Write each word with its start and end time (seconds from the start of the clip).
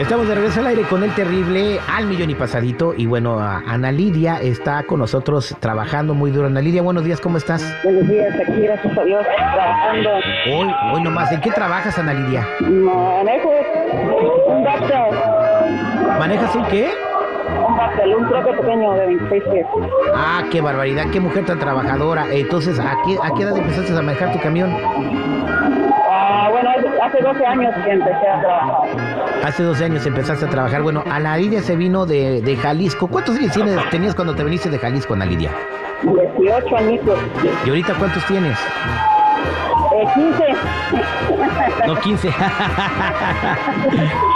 Estamos 0.00 0.26
de 0.26 0.34
regreso 0.34 0.60
al 0.60 0.68
aire 0.68 0.82
con 0.84 1.04
el 1.04 1.14
terrible 1.14 1.78
al 1.86 2.06
millón 2.06 2.30
y 2.30 2.34
pasadito. 2.34 2.94
Y 2.96 3.04
bueno, 3.04 3.38
Ana 3.38 3.92
Lidia 3.92 4.40
está 4.40 4.82
con 4.84 4.98
nosotros 4.98 5.54
trabajando 5.60 6.14
muy 6.14 6.30
duro. 6.30 6.46
Ana 6.46 6.62
Lidia, 6.62 6.80
buenos 6.80 7.04
días, 7.04 7.20
¿cómo 7.20 7.36
estás? 7.36 7.62
Buenos 7.84 8.08
días, 8.08 8.34
aquí, 8.34 8.62
gracias 8.62 8.96
a 8.96 9.04
Dios, 9.04 9.26
trabajando. 9.36 10.10
Hoy, 10.54 10.74
hoy 10.94 11.02
nomás, 11.02 11.30
¿en 11.32 11.42
qué 11.42 11.50
trabajas, 11.50 11.98
Ana 11.98 12.14
Lidia? 12.14 12.48
Manejo 12.60 13.50
un 14.46 14.64
Bactel. 14.64 16.18
¿Manejas 16.18 16.56
un 16.56 16.64
qué? 16.68 16.88
Un 17.68 17.76
Bactel, 17.76 18.14
un 18.14 18.26
troque 18.26 18.52
pequeño 18.54 18.92
de 18.94 19.06
26 19.06 19.42
pies. 19.52 19.66
Ah, 20.14 20.44
qué 20.50 20.62
barbaridad, 20.62 21.10
qué 21.12 21.20
mujer 21.20 21.44
tan 21.44 21.58
trabajadora. 21.58 22.24
Entonces, 22.32 22.80
¿a 22.80 22.96
qué, 23.04 23.18
a 23.22 23.34
qué 23.36 23.42
edad 23.42 23.54
empezaste 23.54 23.92
a 23.92 24.00
manejar 24.00 24.32
tu 24.32 24.40
camión? 24.40 24.74
Bueno, 26.50 26.70
hace 27.02 27.22
12 27.22 27.46
años 27.46 27.74
que 27.84 27.90
empecé 27.90 28.28
a 28.28 28.40
trabajar. 28.40 28.88
Hace 29.44 29.62
12 29.62 29.84
años 29.84 30.06
empezaste 30.06 30.44
a 30.44 30.48
trabajar. 30.48 30.82
Bueno, 30.82 31.02
Ana 31.10 31.36
Lidia 31.36 31.60
se 31.62 31.76
vino 31.76 32.06
de, 32.06 32.40
de 32.42 32.56
Jalisco. 32.56 33.08
¿Cuántos 33.08 33.36
años 33.36 33.52
tienes, 33.52 33.76
tenías 33.90 34.14
cuando 34.14 34.34
te 34.34 34.44
viniste 34.44 34.68
de 34.70 34.78
Jalisco, 34.78 35.14
Ana 35.14 35.26
Lidia? 35.26 35.50
18 36.02 36.76
añitos. 36.76 37.18
¿Y 37.64 37.68
ahorita 37.68 37.94
cuántos 37.94 38.24
tienes? 38.26 38.58
Eh, 40.00 40.06
15. 40.14 41.86
No, 41.86 41.96
15. 42.00 42.30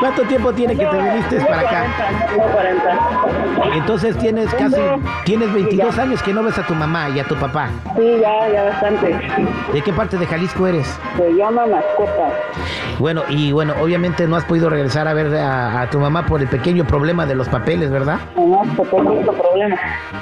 ¿Cuánto 0.01 0.23
tiempo 0.23 0.53
tiene 0.53 0.77
que 0.77 0.85
te 0.85 0.97
viniste 0.97 1.41
para 1.41 1.61
acá? 1.61 1.85
40, 2.35 2.35
no 2.37 2.53
40. 2.53 3.77
Entonces 3.77 4.19
tienes 4.19 4.53
casi, 4.55 4.77
tienes 5.25 5.53
22 5.53 5.99
años 5.99 6.23
que 6.23 6.33
no 6.33 6.43
ves 6.43 6.59
a 6.59 6.67
tu 6.67 6.75
mamá 6.75 7.09
y 7.11 7.21
a 7.21 7.25
tu 7.25 7.35
papá. 7.37 7.69
Sí, 7.97 8.17
ya, 8.21 8.49
ya 8.53 8.65
bastante. 8.65 9.19
¿De 9.73 9.83
qué 9.83 9.93
parte 9.93 10.19
de 10.19 10.27
Jalisco 10.27 10.67
eres? 10.67 10.87
Se 11.17 11.33
llama 11.33 11.67
mascota. 11.67 12.29
Bueno, 12.99 13.23
y 13.29 13.53
bueno, 13.53 13.75
obviamente 13.81 14.27
no 14.27 14.37
has 14.37 14.45
podido 14.45 14.69
regresar 14.71 15.09
a 15.09 15.15
ver 15.15 15.35
a, 15.37 15.81
a 15.83 15.91
tu 15.91 15.99
mamá 15.99 16.27
por 16.27 16.41
el 16.41 16.49
pequeño 16.49 16.85
problema 16.87 17.27
de 17.27 17.35
los 17.35 17.49
papeles, 17.49 17.91
¿verdad? 17.91 18.19
No, 18.37 18.63
tengo 18.77 19.21
otro 19.21 19.33
problema. 19.33 19.77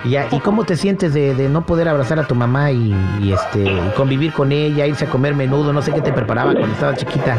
Y, 0.05 0.11
ya, 0.11 0.27
¿y 0.31 0.39
cómo 0.41 0.65
te 0.65 0.77
sientes 0.77 1.13
de, 1.15 1.35
de 1.35 1.49
no 1.49 1.67
poder 1.67 1.89
abrazar 1.89 2.19
a 2.19 2.25
tu 2.27 2.35
mamá 2.35 2.71
y, 2.71 2.95
y, 3.21 3.33
este 3.33 3.61
y 3.65 3.93
convivir 3.97 4.33
con 4.33 4.53
ella, 4.53 4.87
irse 4.87 5.05
a 5.05 5.09
comer 5.09 5.32
menudo? 5.35 5.73
No 5.73 5.83
sé 5.83 5.93
qué 5.93 6.01
te 6.01 6.13
preparaba 6.13 6.53
cuando 6.53 6.73
estabas 6.73 6.99
chiquita. 6.99 7.37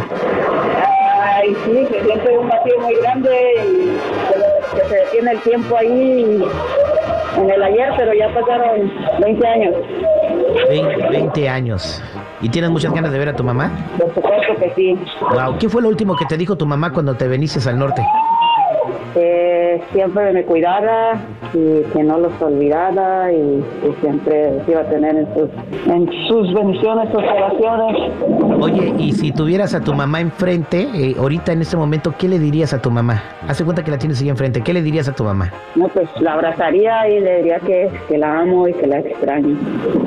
Ay, 1.22 1.56
sí, 1.66 1.88
se 1.92 2.04
siente 2.04 2.38
un 2.38 2.48
vacío 2.48 2.80
muy 2.80 2.96
grande 2.96 3.30
y 3.66 3.98
que, 4.30 4.82
que 4.82 4.88
se 4.88 4.96
detiene 4.96 5.32
el 5.32 5.40
tiempo 5.42 5.78
ahí 5.78 6.44
en 7.38 7.50
el 7.50 7.64
ayer, 7.64 7.94
pero 7.98 8.14
ya 8.14 8.34
pasaron 8.34 8.92
20 9.20 9.48
años. 9.48 9.76
20, 10.70 11.10
20 11.10 11.50
años. 11.50 12.02
¿Y 12.42 12.50
tienes 12.50 12.70
muchas 12.70 12.94
ganas 12.94 13.12
de 13.12 13.20
ver 13.20 13.30
a 13.30 13.36
tu 13.36 13.44
mamá? 13.44 13.72
Por 13.98 14.14
supuesto 14.14 14.56
que 14.60 14.74
sí. 14.76 15.00
Wow, 15.34 15.58
¿qué 15.58 15.70
fue 15.70 15.82
lo 15.82 15.90
último 15.90 16.16
que 16.16 16.26
te 16.26 16.38
dijo 16.38 16.56
tu 16.56 16.66
mamá 16.66 16.92
cuando 16.92 17.16
te 17.16 17.28
veniste 17.28 17.68
al 17.68 17.80
norte? 17.80 18.06
Que 19.14 19.82
siempre 19.92 20.32
me 20.34 20.44
cuidara 20.44 21.22
y 21.54 21.84
que 21.94 22.04
no 22.04 22.18
los 22.18 22.42
olvidara 22.42 23.32
y 23.32 23.64
siempre 24.02 24.54
iba 24.68 24.82
a 24.82 24.86
tener 24.86 25.16
en 25.16 25.28
sus, 25.36 25.50
en 25.88 26.10
sus 26.28 26.54
bendiciones, 26.54 27.10
sus 27.12 27.24
oraciones. 27.24 28.12
Oye, 28.60 28.94
y 28.98 29.12
si 29.12 29.32
tuvieras 29.32 29.76
a 29.76 29.82
tu 29.82 29.94
mamá 29.94 30.22
enfrente, 30.22 30.88
eh, 30.96 31.16
ahorita 31.18 31.52
en 31.52 31.62
este 31.62 31.78
momento, 31.78 32.14
¿qué 32.18 32.28
le 32.28 32.40
dirías 32.40 32.74
a 32.74 32.82
tu 32.82 32.90
mamá? 32.90 33.22
Hace 33.48 33.64
cuenta 33.64 33.84
que 33.84 33.92
la 33.92 33.98
tienes 33.98 34.22
ahí 34.22 34.30
enfrente, 34.30 34.62
¿qué 34.62 34.74
le 34.74 34.82
dirías 34.82 35.08
a 35.08 35.14
tu 35.14 35.24
mamá? 35.24 35.52
No, 35.76 35.88
pues 35.90 36.10
la 36.20 36.34
abrazaría 36.34 37.08
y 37.10 37.20
le 37.20 37.38
diría 37.38 37.60
que, 37.60 37.90
que 38.08 38.18
la 38.18 38.40
amo 38.40 38.68
y 38.68 38.74
que 38.74 38.88
la 38.88 39.00
extraño. 39.00 39.58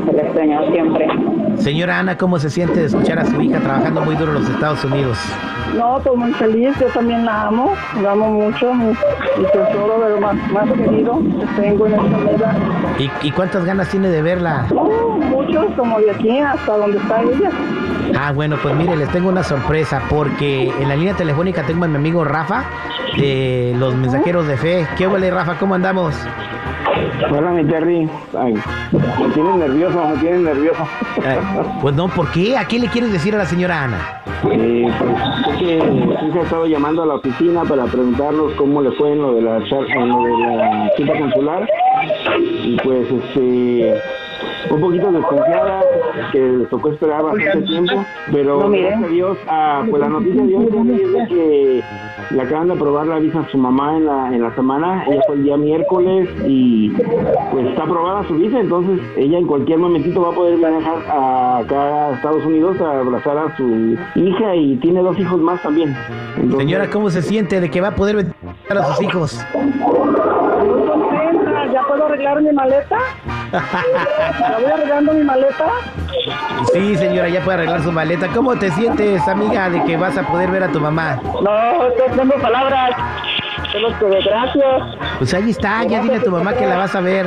Que 0.06 0.12
la 0.12 0.23
extraño 0.23 0.73
siempre. 0.73 1.06
Señora 1.59 1.99
Ana, 1.99 2.17
¿cómo 2.17 2.39
se 2.39 2.50
siente 2.50 2.81
de 2.81 2.87
escuchar 2.87 3.19
a 3.19 3.25
su 3.25 3.41
hija 3.41 3.59
trabajando 3.61 4.00
muy 4.03 4.15
duro 4.17 4.33
en 4.37 4.43
los 4.43 4.49
Estados 4.50 4.84
Unidos? 4.84 5.19
No, 5.77 5.99
estoy 5.99 6.17
muy 6.17 6.33
feliz, 6.34 6.75
yo 6.81 6.87
también 6.89 7.25
la 7.25 7.49
amo, 7.49 7.75
la 8.03 8.12
amo 8.12 8.31
mucho, 8.31 8.72
mi, 8.72 8.87
mi 8.87 9.47
tesoro 9.53 10.05
de 10.05 10.11
lo 10.11 10.21
más, 10.21 10.37
más 10.53 10.72
querido 10.72 11.19
que 11.21 11.62
tengo 11.62 11.87
en 11.87 11.94
esta 11.94 12.19
vida. 12.19 12.56
¿Y, 12.99 13.11
¿Y 13.27 13.31
cuántas 13.33 13.65
ganas 13.65 13.89
tiene 13.89 14.09
de 14.09 14.22
verla? 14.22 14.67
Uh, 14.71 15.19
muchos, 15.25 15.67
como 15.77 15.99
de 16.00 16.11
aquí 16.12 16.39
hasta 16.39 16.77
donde 16.77 16.99
está 16.99 17.22
ella. 17.22 17.50
Ah, 18.19 18.32
bueno, 18.32 18.56
pues 18.62 18.75
mire, 18.75 18.97
les 18.97 19.10
tengo 19.10 19.28
una 19.28 19.43
sorpresa 19.43 20.03
porque 20.09 20.72
en 20.81 20.88
la 20.88 20.97
línea 20.97 21.15
telefónica 21.15 21.62
tengo 21.65 21.84
a 21.84 21.88
mi 21.88 21.97
amigo 21.97 22.25
Rafa 22.25 22.65
de 23.16 23.75
los 23.78 23.94
mensajeros 23.94 24.47
de 24.47 24.56
fe. 24.56 24.87
¿Qué 24.97 25.06
huele, 25.06 25.31
Rafa? 25.31 25.59
¿Cómo 25.59 25.75
andamos? 25.75 26.15
Hola, 27.31 27.50
mi 27.50 27.65
Terry. 27.65 28.09
Ay, 28.38 28.55
me 28.93 29.28
tienes 29.34 29.56
nervioso, 29.56 30.09
me 30.09 30.16
tienes 30.16 30.41
nervioso. 30.41 30.87
Pues 31.81 31.94
no, 31.94 32.09
¿por 32.09 32.31
qué? 32.32 32.56
¿A 32.56 32.66
qué 32.66 32.78
le 32.78 32.88
quieres 32.88 33.12
decir 33.12 33.34
a 33.34 33.38
la 33.38 33.47
señora 33.47 33.84
Ana? 33.84 34.22
Eh, 34.50 34.91
pues 34.99 35.12
es 35.49 35.59
que 35.59 36.32
se 36.32 36.38
ha 36.38 36.43
estado 36.43 36.66
llamando 36.66 37.03
a 37.03 37.06
la 37.06 37.15
oficina 37.15 37.62
para 37.65 37.84
preguntarnos 37.84 38.53
cómo 38.53 38.82
le 38.82 38.93
fue 38.93 39.12
en 39.12 39.22
lo 39.22 39.34
de 39.34 39.43
la, 39.43 39.56
en 39.59 40.09
lo 40.09 40.22
de 40.22 40.56
la 40.56 40.91
cita 40.97 41.19
consular. 41.19 41.69
Y 42.65 42.76
pues, 42.82 43.06
este, 43.10 43.94
un 44.71 44.81
poquito 44.81 45.12
desconfiada, 45.12 45.82
que 46.32 46.41
les 46.41 46.69
tocó 46.69 46.91
esperar 46.91 47.22
bastante 47.22 47.62
tiempo, 47.62 48.04
pero 48.32 48.60
No, 48.60 48.71
gracias 48.71 49.03
a 49.03 49.06
Dios, 49.09 49.38
ah, 49.49 49.84
pues 49.88 50.00
la 50.03 50.09
noticia 50.09 50.43
de 50.43 50.54
hoy 50.56 51.00
es 51.03 51.12
de 51.12 51.27
que 51.28 51.82
le 52.31 52.43
acaban 52.43 52.69
de 52.69 52.75
aprobar 52.75 53.06
la 53.06 53.19
visa 53.19 53.41
a 53.41 53.49
su 53.50 53.59
mamá 53.59 53.97
en 53.97 54.06
la, 54.06 54.34
en 54.34 54.43
la 54.43 54.55
semana, 54.55 55.05
ella 55.06 55.21
fue 55.26 55.37
el 55.37 55.44
día 55.44 55.56
miércoles 55.56 56.28
y 56.47 56.91
pues 57.53 57.66
está 57.66 57.84
aprobada 57.84 58.25
su 58.26 58.34
visa, 58.34 58.59
entonces 58.60 59.00
ella 59.16 59.38
en 59.38 59.47
cualquier 59.47 59.78
momentito 59.78 60.21
va 60.22 60.31
a 60.31 60.32
poder 60.32 60.56
viajar 60.56 60.97
a, 61.09 61.59
acá 61.59 62.09
a 62.09 62.12
Estados 62.15 62.44
Unidos 62.44 62.81
a 62.81 63.00
abrazar 63.00 63.38
a 63.38 63.56
su 63.56 63.97
hija 64.15 64.55
y 64.55 64.76
tiene 64.76 65.00
dos 65.03 65.19
hijos 65.19 65.41
más 65.41 65.62
también. 65.62 65.94
Entonces, 66.37 66.59
Señora, 66.59 66.91
¿cómo 66.91 67.10
se 67.10 67.22
siente 67.22 67.60
de 67.60 67.71
que 67.71 67.81
va 67.81 67.88
a 67.88 67.94
poder 67.94 68.16
ver 68.16 68.26
a 68.78 68.84
sus 68.84 69.03
hijos? 69.03 69.47
Muy 69.55 70.87
contenta, 70.87 71.66
¿ya 71.72 71.82
puedo 71.87 72.06
arreglar 72.06 72.43
mi 72.43 72.53
maleta? 72.53 72.99
¿Ya 73.53 74.59
voy 74.61 74.71
arreglando 74.73 75.12
mi 75.12 75.25
maleta? 75.25 75.67
Sí, 76.73 76.97
señora, 76.97 77.29
ya 77.29 77.41
puede 77.43 77.59
arreglar 77.59 77.83
su 77.83 77.93
maleta. 77.93 78.29
¿Cómo 78.29 78.57
te 78.57 78.71
sientes, 78.73 79.27
amiga, 79.29 79.71
de 79.71 79.83
que 79.84 79.97
vas 79.97 80.17
a 80.17 80.23
poder 80.23 80.51
ver 80.51 80.65
a 80.65 80.69
tu 80.69 80.81
mamá? 80.81 81.21
No, 81.23 81.43
no 81.43 82.17
tengo 82.17 82.35
palabras. 82.41 82.91
Solo 83.73 83.89
que 83.99 84.21
gracias. 84.29 84.97
Pues 85.19 85.35
ahí 85.35 85.51
está, 85.51 85.85
ya 85.85 86.01
dile 86.01 86.17
a 86.17 86.23
tu 86.23 86.31
mamá 86.31 86.55
que 86.55 86.67
la 86.67 86.77
vas 86.77 86.95
a 86.95 87.01
ver. 87.01 87.27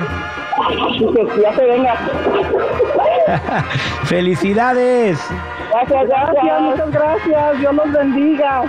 Que 0.98 1.42
ya 1.42 1.54
se 1.54 1.66
venga. 1.66 1.96
¡Felicidades! 4.06 5.20
Gracias, 5.72 6.08
gracias, 6.08 6.62
muchas 6.62 6.92
gracias. 6.92 7.60
Dios 7.60 7.76
los 7.76 7.92
bendiga. 7.92 8.64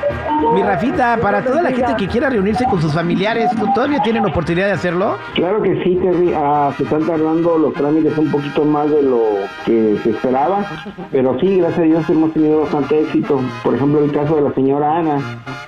Mi 0.55 0.63
Rafita, 0.63 1.19
para 1.21 1.43
toda 1.43 1.63
la 1.63 1.71
gente 1.71 1.95
que 1.97 2.09
quiera 2.09 2.29
reunirse 2.29 2.65
con 2.65 2.81
sus 2.81 2.93
familiares, 2.93 3.51
¿todavía 3.75 4.01
tienen 4.03 4.27
oportunidad 4.27 4.67
de 4.67 4.73
hacerlo? 4.73 5.17
Claro 5.35 5.63
que 5.63 5.83
sí, 5.83 5.97
Terry, 5.97 6.33
ah, 6.37 6.73
se 6.77 6.83
están 6.83 7.07
tardando 7.07 7.57
los 7.59 7.73
trámites 7.75 8.17
un 8.19 8.31
poquito 8.31 8.65
más 8.65 8.91
de 8.91 9.03
lo 9.03 9.23
que 9.65 9.99
se 10.03 10.11
esperaba, 10.11 10.65
pero 11.11 11.39
sí, 11.41 11.59
gracias 11.59 11.81
a 11.81 11.83
Dios 11.83 12.11
hemos 12.11 12.33
tenido 12.33 12.61
bastante 12.61 13.01
éxito. 13.01 13.41
Por 13.63 13.75
ejemplo, 13.75 14.05
el 14.05 14.13
caso 14.13 14.37
de 14.37 14.43
la 14.43 14.53
señora 14.53 14.97
Ana, 14.97 15.19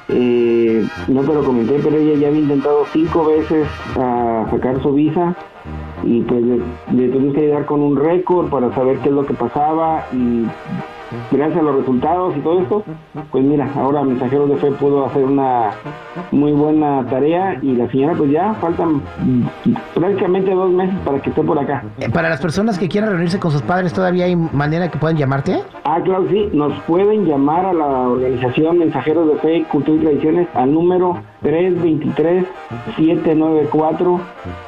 eh, 0.08 0.86
no 1.08 1.22
te 1.22 1.34
lo 1.34 1.44
comenté, 1.44 1.80
pero 1.82 1.96
ella 1.96 2.18
ya 2.18 2.28
había 2.28 2.40
intentado 2.40 2.84
cinco 2.92 3.26
veces 3.26 3.66
ah, 3.98 4.46
sacar 4.50 4.82
su 4.82 4.92
visa 4.92 5.34
y 6.04 6.20
pues 6.22 6.42
le, 6.42 6.56
le 6.92 7.08
tuvimos 7.08 7.34
que 7.34 7.42
ayudar 7.42 7.66
con 7.66 7.80
un 7.80 7.96
récord 7.96 8.50
para 8.50 8.74
saber 8.74 8.98
qué 8.98 9.08
es 9.08 9.14
lo 9.14 9.24
que 9.24 9.34
pasaba 9.34 10.06
y 10.12 10.44
gracias 11.30 11.58
a 11.58 11.62
los 11.62 11.76
resultados 11.76 12.36
y 12.36 12.40
todo 12.40 12.60
esto, 12.60 12.84
pues 13.30 13.44
mira, 13.44 13.68
ahora 13.76 14.02
Mensajeros 14.02 14.48
de 14.48 14.56
Fe 14.56 14.70
pudo 14.72 15.06
hacer 15.06 15.24
una 15.24 15.70
muy 16.30 16.52
buena 16.52 17.04
tarea 17.08 17.58
y 17.62 17.74
la 17.76 17.90
señora 17.90 18.14
pues 18.14 18.30
ya 18.30 18.54
faltan 18.54 19.02
prácticamente 19.94 20.50
dos 20.54 20.70
meses 20.70 20.94
para 21.04 21.20
que 21.20 21.30
esté 21.30 21.42
por 21.42 21.58
acá. 21.58 21.84
Eh, 21.98 22.08
Para 22.10 22.28
las 22.28 22.40
personas 22.40 22.78
que 22.78 22.88
quieran 22.88 23.10
reunirse 23.10 23.38
con 23.38 23.50
sus 23.50 23.62
padres, 23.62 23.92
¿todavía 23.92 24.24
hay 24.26 24.36
manera 24.36 24.90
que 24.90 24.98
puedan 24.98 25.16
llamarte? 25.16 25.62
Ah, 25.84 26.00
claro, 26.02 26.26
sí, 26.30 26.48
nos 26.52 26.72
pueden 26.82 27.24
llamar 27.26 27.66
a 27.66 27.72
la 27.72 27.86
organización 28.08 28.78
Mensajeros 28.78 29.28
de 29.28 29.36
Fe, 29.36 29.64
Cultura 29.70 29.96
y 29.96 30.00
Tradiciones 30.04 30.48
al 30.54 30.72
número 30.72 31.18